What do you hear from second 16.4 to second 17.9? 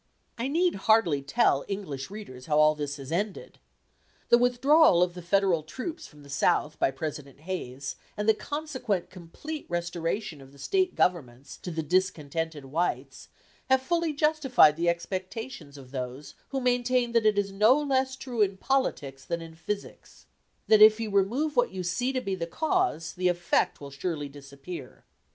who maintained that it is no